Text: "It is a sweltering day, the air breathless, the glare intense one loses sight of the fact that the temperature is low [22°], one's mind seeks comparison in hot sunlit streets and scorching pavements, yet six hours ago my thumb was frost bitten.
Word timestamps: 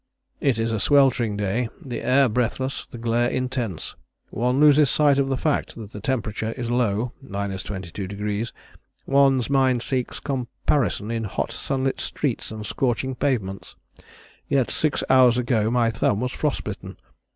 "It 0.39 0.57
is 0.57 0.71
a 0.71 0.79
sweltering 0.79 1.37
day, 1.37 1.69
the 1.79 2.01
air 2.01 2.27
breathless, 2.27 2.87
the 2.87 2.97
glare 2.97 3.29
intense 3.29 3.95
one 4.31 4.59
loses 4.59 4.89
sight 4.89 5.19
of 5.19 5.27
the 5.27 5.37
fact 5.37 5.75
that 5.75 5.91
the 5.91 6.01
temperature 6.01 6.53
is 6.57 6.71
low 6.71 7.11
[22°], 7.23 8.51
one's 9.05 9.47
mind 9.47 9.83
seeks 9.83 10.19
comparison 10.19 11.11
in 11.11 11.25
hot 11.25 11.51
sunlit 11.51 12.01
streets 12.01 12.49
and 12.49 12.65
scorching 12.65 13.13
pavements, 13.13 13.75
yet 14.47 14.71
six 14.71 15.03
hours 15.07 15.37
ago 15.37 15.69
my 15.69 15.91
thumb 15.91 16.19
was 16.19 16.31
frost 16.31 16.63
bitten. 16.63 16.97